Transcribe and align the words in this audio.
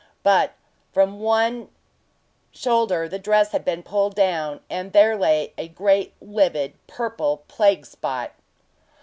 But 0.23 0.53
from 0.91 1.19
one 1.19 1.69
shoulder 2.51 3.07
the 3.07 3.19
dress 3.19 3.51
had 3.51 3.63
been 3.63 3.83
pulled 3.83 4.15
down, 4.15 4.61
and 4.67 4.93
there 4.93 5.15
lay 5.15 5.53
a 5.59 5.67
great 5.67 6.15
livid 6.19 6.73
purple 6.87 7.43
plague 7.47 7.85
spot! 7.85 8.31